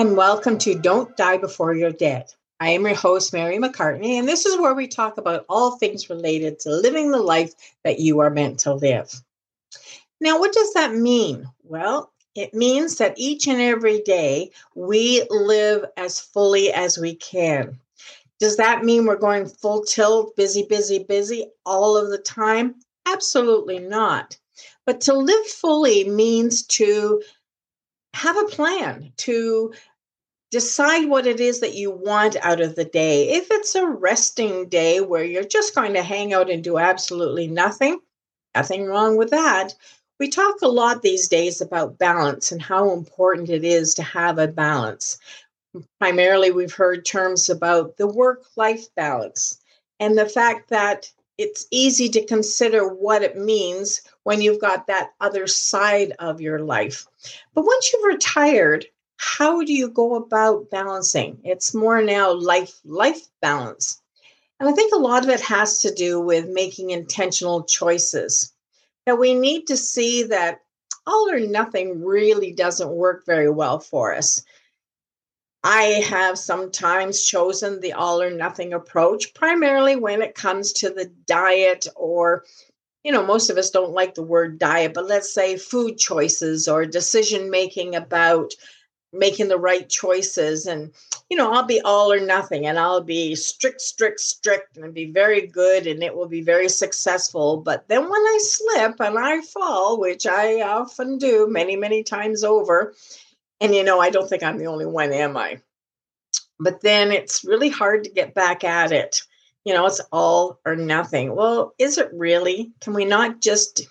[0.00, 2.32] and welcome to Don't Die Before You're Dead.
[2.58, 6.08] I am your host, Mary McCartney, and this is where we talk about all things
[6.08, 7.52] related to living the life
[7.84, 9.12] that you are meant to live.
[10.18, 11.46] Now, what does that mean?
[11.64, 17.78] Well, it means that each and every day we live as fully as we can.
[18.38, 22.74] Does that mean we're going full tilt, busy, busy, busy all of the time?
[23.06, 24.38] Absolutely not.
[24.86, 27.20] But to live fully means to
[28.14, 29.72] have a plan to
[30.50, 33.30] decide what it is that you want out of the day.
[33.30, 37.46] If it's a resting day where you're just going to hang out and do absolutely
[37.46, 38.00] nothing,
[38.54, 39.74] nothing wrong with that.
[40.18, 44.38] We talk a lot these days about balance and how important it is to have
[44.38, 45.18] a balance.
[46.00, 49.60] Primarily, we've heard terms about the work life balance
[50.00, 55.12] and the fact that it's easy to consider what it means when you've got that
[55.20, 57.06] other side of your life.
[57.54, 58.84] But once you've retired,
[59.22, 61.38] how do you go about balancing?
[61.44, 64.00] It's more now life life balance.
[64.58, 68.50] And I think a lot of it has to do with making intentional choices.
[69.04, 70.62] That we need to see that
[71.06, 74.42] all or nothing really doesn't work very well for us.
[75.62, 81.12] I have sometimes chosen the all or nothing approach, primarily when it comes to the
[81.26, 82.44] diet or
[83.04, 86.68] you know, most of us don't like the word diet, but let's say food choices
[86.68, 88.52] or decision making about
[89.12, 90.66] making the right choices.
[90.66, 90.92] And,
[91.28, 95.10] you know, I'll be all or nothing and I'll be strict, strict, strict and be
[95.10, 97.58] very good and it will be very successful.
[97.58, 102.44] But then when I slip and I fall, which I often do many, many times
[102.44, 102.94] over,
[103.60, 105.60] and, you know, I don't think I'm the only one, am I?
[106.58, 109.22] But then it's really hard to get back at it
[109.64, 111.34] you know, it's all or nothing.
[111.34, 112.72] Well, is it really?
[112.80, 113.82] Can we not just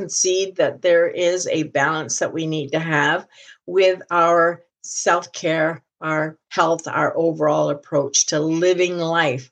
[0.00, 3.26] concede that there is a balance that we need to have
[3.66, 9.50] with our self care, our health, our overall approach to living life?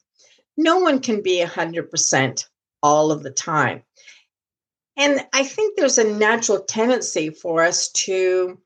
[0.57, 2.47] No one can be 100%
[2.83, 3.83] all of the time.
[4.97, 8.59] And I think there's a natural tendency for us to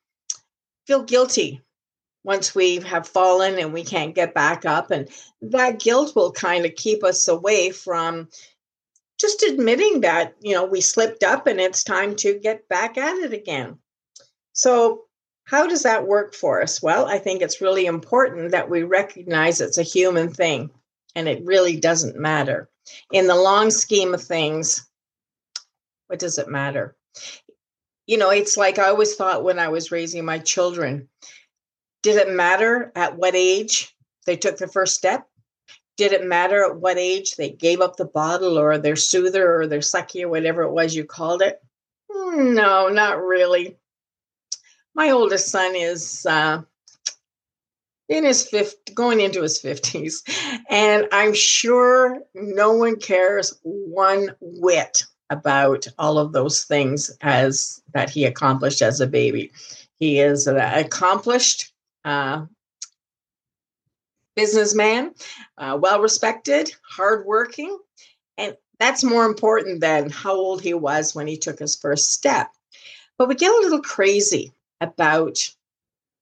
[0.87, 1.63] feel guilty
[2.23, 4.93] once we have fallen and we can't get back up.
[4.93, 5.09] And
[5.43, 8.29] that guilt will kind of keep us away from
[9.23, 13.17] just admitting that, you know, we slipped up and it's time to get back at
[13.17, 13.79] it again.
[14.53, 15.05] So,
[15.45, 16.83] how does that work for us?
[16.83, 20.71] Well, I think it's really important that we recognize it's a human thing
[21.17, 22.69] and it really doesn't matter.
[23.13, 24.87] In the long scheme of things,
[26.09, 26.97] what does it matter?
[28.07, 31.09] You know, it's like I always thought when I was raising my children
[32.03, 33.95] did it matter at what age
[34.27, 35.27] they took the first step?
[35.97, 39.67] Did it matter at what age they gave up the bottle or their soother or
[39.67, 41.63] their sucky or whatever it was you called it?
[42.11, 43.77] Hmm, no, not really.
[44.95, 46.63] My oldest son is uh,
[48.09, 50.23] in his fifth, going into his fifties,
[50.69, 58.11] and I'm sure no one cares one whit about all of those things as that
[58.11, 59.51] he accomplished as a baby.
[59.99, 61.73] He is an accomplished
[62.05, 62.45] uh,
[64.35, 65.15] businessman,
[65.59, 67.79] uh, well respected, hardworking,
[68.39, 72.51] and that's more important than how old he was when he took his first step.
[73.19, 75.39] But we get a little crazy about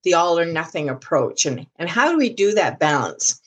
[0.03, 3.41] the all or nothing approach and, and how do we do that balance?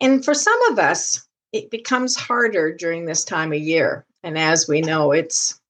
[0.00, 4.04] And for some of us, it becomes harder during this time of year.
[4.22, 5.60] And as we know, it's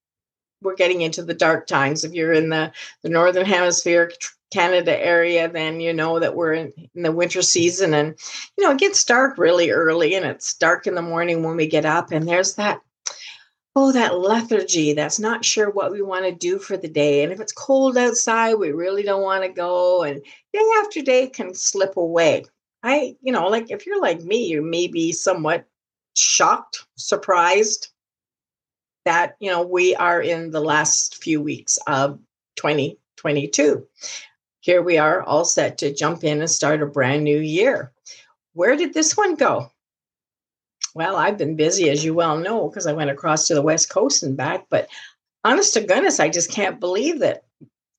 [0.63, 2.05] we're getting into the dark times.
[2.05, 2.73] If you're in the,
[3.03, 4.13] the northern hemisphere,
[4.53, 8.15] Canada area, then you know that we're in, in, the winter season and
[8.57, 11.67] you know it gets dark really early and it's dark in the morning when we
[11.67, 12.81] get up and there's that
[13.75, 17.33] oh that lethargy that's not sure what we want to do for the day and
[17.33, 21.55] if it's cold outside we really don't want to go and day after day can
[21.55, 22.45] slip away.
[22.83, 25.67] I you know like if you're like me you may be somewhat
[26.15, 27.89] shocked, surprised
[29.07, 32.19] that you know we are in the last few weeks of
[32.57, 33.87] 2022
[34.63, 37.93] here we are all set to jump in and start a brand new year.
[38.55, 39.73] Where did this one go?
[40.95, 43.91] Well, I've been busy, as you well know, because I went across to the West
[43.91, 44.67] Coast and back.
[44.71, 44.89] But
[45.43, 47.43] honest to goodness, I just can't believe that,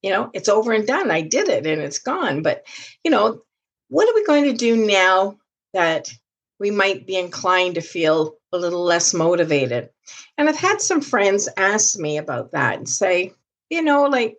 [0.01, 1.11] you know, it's over and done.
[1.11, 2.41] I did it and it's gone.
[2.43, 2.63] But,
[3.03, 3.41] you know,
[3.89, 5.37] what are we going to do now
[5.73, 6.13] that
[6.61, 9.89] we might be inclined to feel a little less motivated?
[10.37, 13.33] And I've had some friends ask me about that and say,
[13.69, 14.37] you know, like,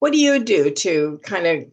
[0.00, 1.64] what do you do to kind of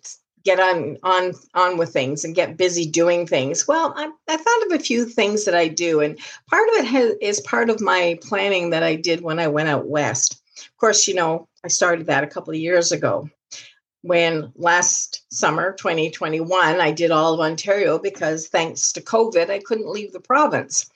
[0.43, 3.67] get on on on with things and get busy doing things?
[3.67, 6.17] Well i, I thought of a few things that i do and
[6.49, 9.69] part of it has, is part of my planning that i did when i went
[9.69, 10.41] out west.
[10.57, 13.29] Of course you know i started that a couple of years ago.
[14.01, 19.89] When last summer 2021 i did all of ontario because thanks to covid i couldn't
[19.89, 20.89] leave the province.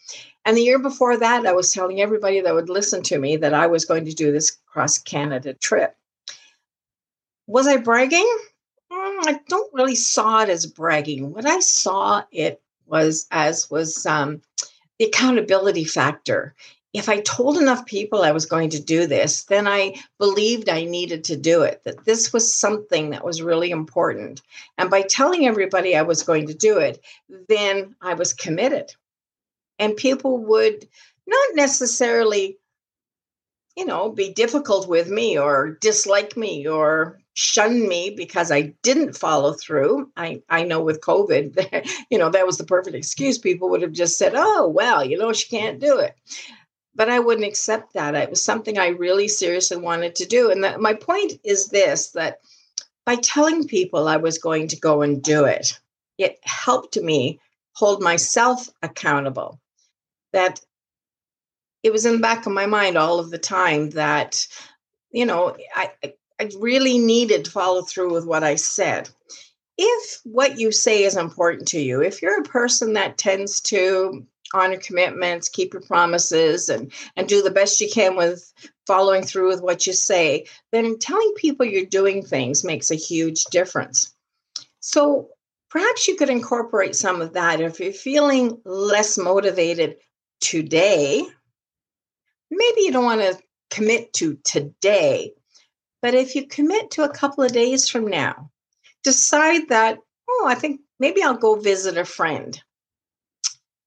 [0.46, 3.56] And the year before that i was telling everybody that would listen to me that
[3.56, 5.96] i was going to do this cross canada trip
[7.50, 8.38] was i bragging
[8.92, 14.06] mm, i don't really saw it as bragging what i saw it was as was
[14.06, 14.42] um,
[14.98, 16.56] the accountability factor
[16.94, 20.86] if I told enough people I was going to do this, then I believed I
[20.86, 24.42] needed to do it, that this was something that was really important.
[24.78, 27.04] And by telling everybody I was going to do it,
[27.48, 28.92] then I was committed.
[29.78, 30.88] And people would
[31.28, 32.58] not necessarily,
[33.78, 39.18] you know, be difficult with me or dislike me or shun me because I didn't
[39.18, 40.12] follow through.
[40.18, 43.38] I, I know with COVID, you know, that was the perfect excuse.
[43.38, 46.16] People would have just said, oh, well, you know, she can't do it
[46.96, 48.14] but I wouldn't accept that.
[48.14, 50.52] It was something I really seriously wanted to do.
[50.52, 52.42] And that, my point is this that
[53.06, 55.80] by telling people I was going to go and do it,
[56.18, 57.40] it helped me
[57.72, 59.62] hold myself accountable.
[60.34, 60.60] That
[61.84, 64.46] it was in the back of my mind all of the time that,
[65.12, 65.92] you know, I,
[66.40, 69.10] I really needed to follow through with what I said.
[69.78, 74.26] If what you say is important to you, if you're a person that tends to
[74.54, 78.52] honor commitments, keep your promises, and and do the best you can with
[78.88, 83.44] following through with what you say, then telling people you're doing things makes a huge
[83.46, 84.14] difference.
[84.80, 85.30] So
[85.70, 89.98] perhaps you could incorporate some of that if you're feeling less motivated
[90.42, 91.24] today.
[92.50, 93.38] Maybe you don't want to
[93.70, 95.34] commit to today,
[96.02, 98.50] but if you commit to a couple of days from now,
[99.04, 99.98] decide that,
[100.30, 102.62] oh, I think maybe I'll go visit a friend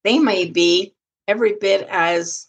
[0.05, 0.95] they may be
[1.29, 2.49] every bit as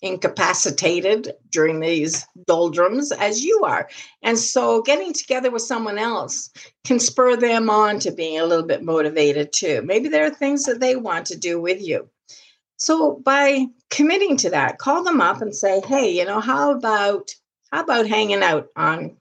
[0.00, 3.88] incapacitated during these doldrums as you are.
[4.22, 6.50] And so getting together with someone else
[6.84, 9.82] can spur them on to being a little bit motivated too.
[9.82, 12.08] Maybe there are things that they want to do with you.
[12.78, 17.30] So by committing to that, call them up and say, "Hey, you know, how about
[17.72, 19.16] how about hanging out on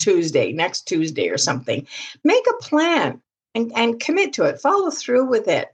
[0.00, 1.86] Tuesday, next Tuesday or something?"
[2.24, 3.20] Make a plan
[3.54, 4.60] and and commit to it.
[4.60, 5.68] Follow through with it.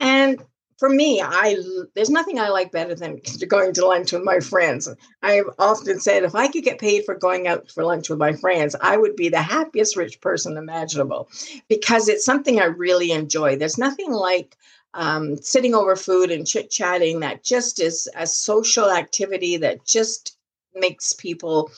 [0.00, 0.42] And
[0.82, 1.58] for me, I
[1.94, 4.88] there's nothing I like better than going to lunch with my friends.
[5.22, 8.32] I've often said if I could get paid for going out for lunch with my
[8.32, 11.28] friends, I would be the happiest rich person imaginable
[11.68, 13.54] because it's something I really enjoy.
[13.54, 14.56] There's nothing like
[14.94, 20.36] um, sitting over food and chit chatting that just is a social activity that just
[20.74, 21.70] makes people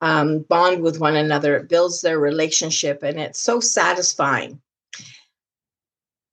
[0.00, 1.56] um, bond with one another.
[1.56, 4.60] It builds their relationship, and it's so satisfying.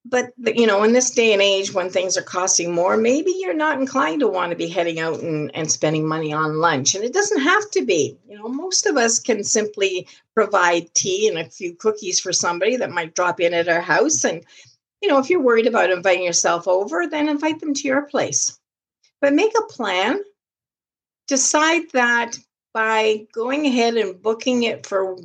[0.04, 3.54] But you know in this day and age when things are costing more maybe you're
[3.54, 7.04] not inclined to want to be heading out and, and spending money on lunch and
[7.04, 8.18] it doesn't have to be.
[8.28, 12.78] You know most of us can simply provide tea and a few cookies for somebody
[12.78, 14.44] that might drop in at our house and
[15.04, 18.60] you know if you're worried about inviting yourself over then invite them to your place.
[19.22, 20.19] But make a plan
[21.27, 22.38] decide that
[22.73, 25.18] by going ahead and booking it for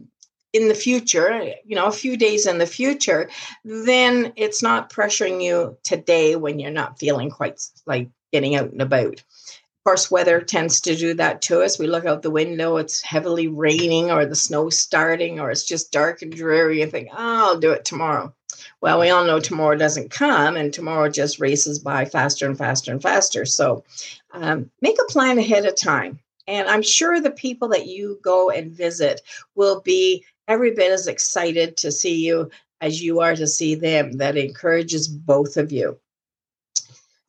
[0.52, 3.28] in the future, you know, a few days in the future,
[3.64, 8.81] then it's not pressuring you today when you're not feeling quite like getting out and
[8.81, 9.14] about.
[9.20, 11.78] Of course, weather tends to do that to us.
[11.78, 15.92] We look out the window, it's heavily raining, or the snow starting, or it's just
[15.92, 18.35] dark and dreary, and think, oh, I'll do it tomorrow.
[18.80, 22.90] Well, we all know tomorrow doesn't come, and tomorrow just races by faster and faster
[22.90, 23.44] and faster.
[23.44, 23.84] So
[24.32, 26.18] um, make a plan ahead of time.
[26.48, 29.20] And I'm sure the people that you go and visit
[29.54, 34.12] will be every bit as excited to see you as you are to see them.
[34.12, 35.98] That encourages both of you.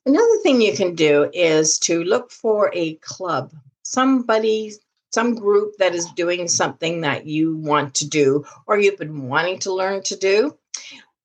[0.05, 3.51] Another thing you can do is to look for a club,
[3.83, 4.71] somebody,
[5.11, 9.59] some group that is doing something that you want to do or you've been wanting
[9.59, 10.57] to learn to do.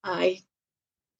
[0.04, 0.42] I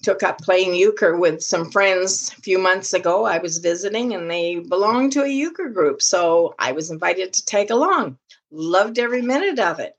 [0.02, 3.24] took up playing euchre with some friends a few months ago.
[3.24, 6.02] I was visiting and they belonged to a euchre group.
[6.02, 8.18] So I was invited to tag along.
[8.50, 9.96] Loved every minute of it.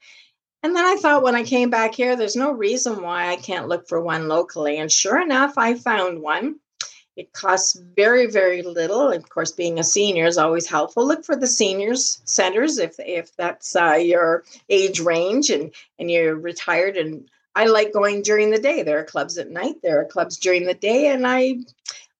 [0.61, 3.67] And then I thought when I came back here, there's no reason why I can't
[3.67, 4.77] look for one locally.
[4.77, 6.59] And sure enough, I found one.
[7.15, 9.11] It costs very, very little.
[9.11, 11.05] Of course, being a senior is always helpful.
[11.05, 16.35] Look for the seniors centers if if that's uh, your age range and and you're
[16.35, 16.97] retired.
[16.97, 18.83] And I like going during the day.
[18.83, 19.75] There are clubs at night.
[19.83, 21.55] There are clubs during the day, and I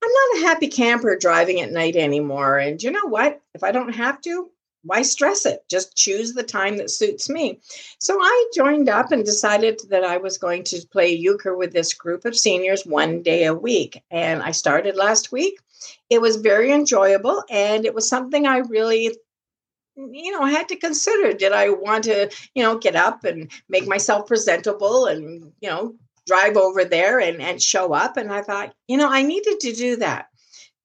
[0.04, 2.58] I'm not a happy camper driving at night anymore.
[2.58, 3.42] And you know what?
[3.54, 4.50] If I don't have to,
[4.84, 5.63] why stress it?
[5.70, 7.62] Just choose the time that suits me.
[8.00, 11.94] So I joined up and decided that I was going to play euchre with this
[11.94, 14.04] group of seniors one day a week.
[14.12, 15.58] And I started last week.
[16.10, 19.16] It was very enjoyable and it was something I really
[19.96, 23.52] you know, I had to consider did I want to, you know, get up and
[23.70, 25.96] make myself presentable and, you know,
[26.26, 28.18] drive over there and, and show up.
[28.18, 30.28] And I thought, you know, I needed to do that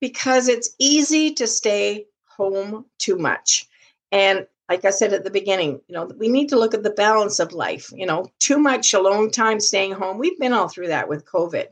[0.01, 3.67] because it's easy to stay home too much.
[4.13, 6.91] And like I said at the beginning, you know, we need to look at the
[6.91, 7.91] balance of life.
[7.95, 10.19] You know, too much alone time staying home.
[10.19, 11.67] We've been all through that with COVID.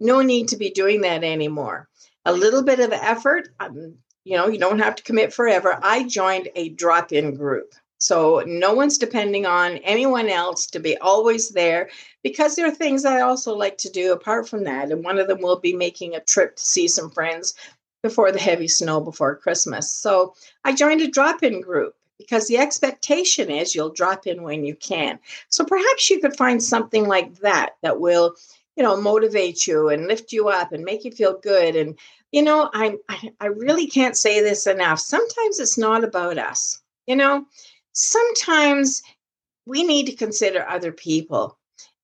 [0.00, 1.88] No need to be doing that anymore.
[2.24, 5.78] A little bit of effort, um, you know, you don't have to commit forever.
[5.82, 7.74] I joined a drop in group.
[7.98, 11.90] So no one's depending on anyone else to be always there
[12.22, 14.90] because there are things I also like to do apart from that.
[14.90, 17.54] And one of them will be making a trip to see some friends
[18.02, 19.92] before the heavy snow before Christmas.
[19.92, 20.34] So
[20.64, 24.74] I joined a drop in group because the expectation is you'll drop in when you
[24.74, 25.18] can.
[25.50, 28.34] So perhaps you could find something like that that will,
[28.76, 31.76] you know, motivate you and lift you up and make you feel good.
[31.76, 31.98] And,
[32.32, 32.96] you know, I,
[33.40, 35.00] I really can't say this enough.
[35.00, 37.44] Sometimes it's not about us, you know,
[37.92, 39.02] sometimes
[39.66, 41.58] we need to consider other people.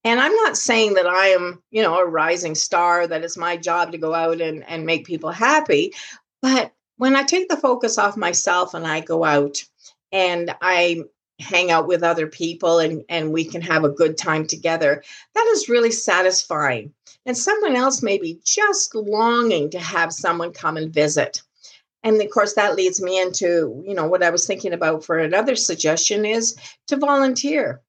[0.04, 3.56] And I'm not saying that I am, you know, a rising star, that it's my
[3.56, 5.94] job to go out and, and make people happy.
[6.42, 9.64] But when I take the focus off myself and I go out
[10.12, 11.02] and I
[11.38, 15.02] hang out with other people and, and we can have a good time together,
[15.35, 16.93] that is really satisfying.
[17.26, 21.43] And someone else may be just longing to have someone come and visit.
[22.02, 25.19] And of course that leads me into you know what i was thinking about for
[25.19, 27.81] another suggestion is to volunteer.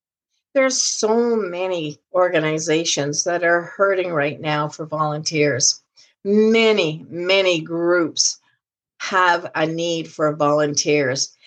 [0.54, 5.84] There's so many organizations that are hurting right now for volunteers.
[6.24, 8.39] Many many groups
[9.00, 11.38] have a need for volunteers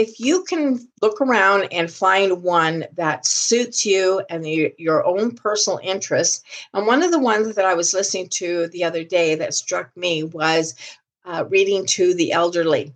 [0.00, 5.32] if you can look around and find one that suits you and the, your own
[5.32, 6.42] personal interests
[6.72, 9.94] and one of the ones that i was listening to the other day that struck
[9.96, 10.74] me was
[11.24, 12.94] uh, reading to the elderly.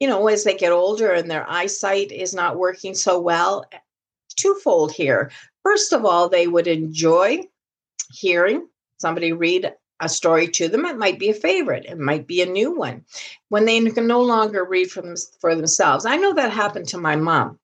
[0.00, 3.64] You know, as they get older and their eyesight is not working so well,
[4.34, 5.30] twofold here.
[5.62, 7.44] First of all, they would enjoy
[8.12, 10.84] hearing somebody read a story to them.
[10.84, 13.04] It might be a favorite, it might be a new one.
[13.48, 16.04] When they can no longer read for themselves.
[16.04, 17.58] I know that happened to my mom.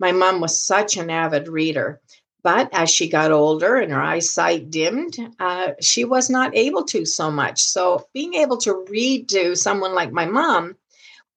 [0.00, 2.00] My mom was such an avid reader.
[2.42, 7.06] But as she got older and her eyesight dimmed, uh, she was not able to
[7.06, 7.62] so much.
[7.62, 10.76] So, being able to read to someone like my mom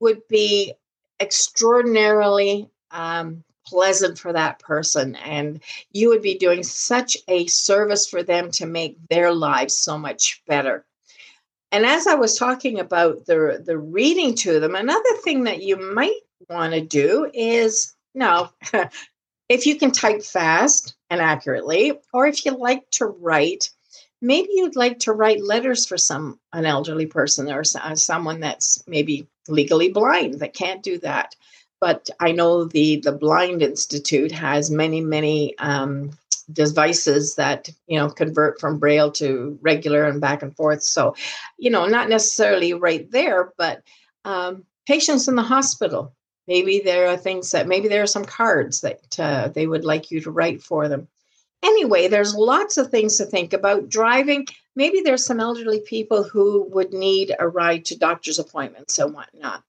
[0.01, 0.73] would be
[1.21, 5.15] extraordinarily um, pleasant for that person.
[5.15, 9.97] And you would be doing such a service for them to make their lives so
[9.97, 10.85] much better.
[11.71, 15.93] And as I was talking about the, the reading to them, another thing that you
[15.93, 16.19] might
[16.49, 18.49] want to do is no,
[19.49, 23.69] if you can type fast and accurately, or if you like to write,
[24.21, 28.83] maybe you'd like to write letters for some an elderly person or uh, someone that's
[28.87, 31.35] maybe legally blind that can't do that.
[31.79, 36.11] But I know the the Blind Institute has many many um,
[36.51, 40.83] devices that you know convert from braille to regular and back and forth.
[40.83, 41.15] So,
[41.57, 43.83] you know, not necessarily right there, but
[44.25, 46.13] um, patients in the hospital
[46.47, 50.09] Maybe there are things that maybe there are some cards that uh, they would like
[50.11, 51.07] you to write for them.
[51.61, 53.89] Anyway, there's lots of things to think about.
[53.89, 59.11] Driving, maybe there's some elderly people who would need a ride to doctor's appointments and
[59.11, 59.63] whatnot.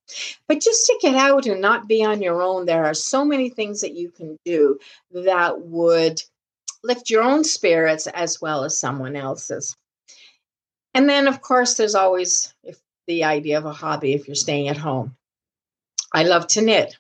[0.47, 3.49] But just to get out and not be on your own, there are so many
[3.49, 4.79] things that you can do
[5.11, 6.23] that would
[6.85, 9.75] lift your own spirits as well as someone else's.
[10.93, 14.69] And then, of course, there's always if the idea of a hobby if you're staying
[14.69, 15.17] at home.
[16.13, 16.99] I love to knit.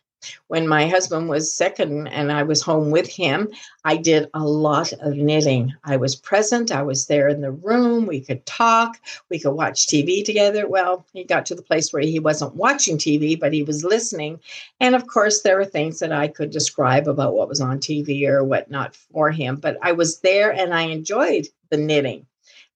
[0.48, 3.48] When my husband was sick and, and I was home with him,
[3.84, 5.72] I did a lot of knitting.
[5.84, 9.86] I was present, I was there in the room, we could talk, we could watch
[9.86, 10.66] TV together.
[10.66, 14.40] Well, he got to the place where he wasn't watching TV, but he was listening.
[14.80, 18.26] And of course, there were things that I could describe about what was on TV
[18.26, 22.26] or whatnot for him, but I was there and I enjoyed the knitting.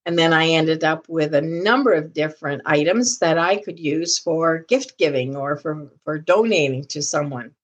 [0.04, 4.18] And then I ended up with a number of different items that I could use
[4.18, 7.54] for gift giving or for, for donating to someone.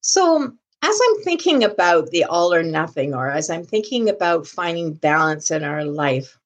[0.00, 4.94] So, as I'm thinking about the all or nothing, or as I'm thinking about finding
[4.94, 6.38] balance in our life,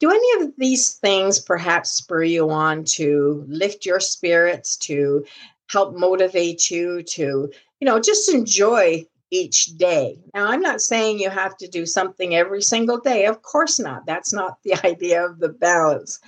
[0.00, 5.24] do any of these things perhaps spur you on to lift your spirits, to
[5.70, 7.50] help motivate you to,
[7.80, 10.18] you know, just enjoy each day.
[10.34, 13.26] Now, I'm not saying you have to do something every single day.
[13.26, 14.06] Of course not.
[14.06, 16.20] That's not the idea of the balance.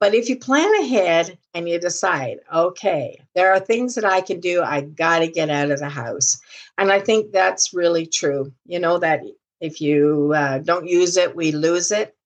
[0.00, 4.40] But if you plan ahead and you decide, okay, there are things that I can
[4.40, 6.40] do, I got to get out of the house.
[6.78, 8.50] And I think that's really true.
[8.64, 9.20] You know, that
[9.60, 12.16] if you uh, don't use it, we lose it.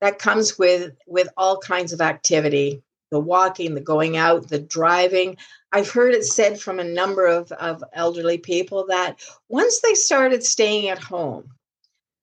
[0.00, 5.36] That comes with with all kinds of activity the walking, the going out, the driving.
[5.72, 10.44] I've heard it said from a number of, of elderly people that once they started
[10.44, 11.50] staying at home,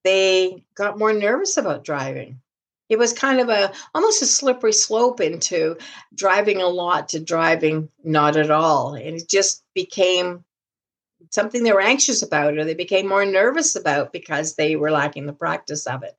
[0.04, 2.42] they got more nervous about driving.
[2.90, 5.78] It was kind of a almost a slippery slope into
[6.14, 8.94] driving a lot to driving not at all.
[8.94, 10.44] And it just became
[11.32, 15.26] something they were anxious about or they became more nervous about because they were lacking
[15.26, 16.16] the practice of it.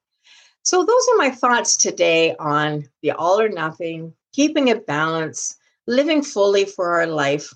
[0.62, 6.22] So, those are my thoughts today on the all or nothing, keeping it balanced, living
[6.22, 7.54] fully for our life.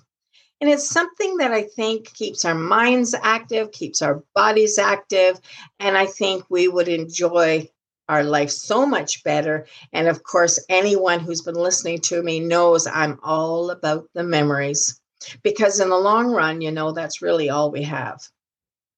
[0.61, 5.39] And it's something that I think keeps our minds active, keeps our bodies active,
[5.79, 7.69] and I think we would enjoy
[8.07, 9.67] our life so much better.
[9.93, 14.99] And of course, anyone who's been listening to me knows I'm all about the memories
[15.43, 18.21] because in the long run, you know, that's really all we have.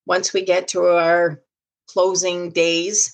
[0.05, 1.41] Once we get to our
[1.87, 3.13] closing days,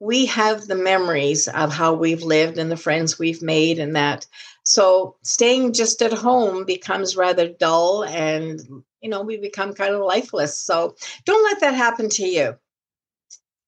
[0.00, 4.26] we have the memories of how we've lived and the friends we've made and that.
[4.64, 8.60] So staying just at home becomes rather dull and
[9.00, 10.58] you know we become kind of lifeless.
[10.58, 12.56] So don't let that happen to you.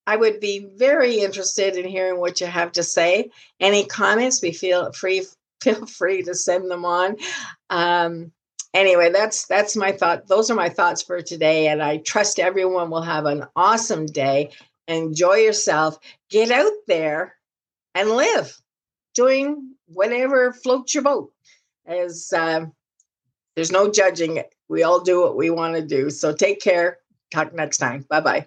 [0.07, 3.31] I would be very interested in hearing what you have to say.
[3.61, 4.43] Any comments?
[4.43, 5.25] We feel free
[5.63, 7.17] feel free to send them on.
[7.71, 8.33] Um,
[8.75, 10.27] anyway, that's that's my thought.
[10.29, 14.51] Those are my thoughts for today, and I trust everyone will have an awesome day.
[14.89, 15.99] Enjoy yourself.
[16.31, 17.37] Get out there
[17.95, 18.57] and live,
[19.15, 21.33] doing whatever floats your boat.
[21.87, 22.67] As uh,
[23.55, 24.55] there's no judging it.
[24.69, 26.11] We all do what we want to do.
[26.11, 26.99] So take care.
[27.31, 28.05] Talk next time.
[28.09, 28.47] Bye bye.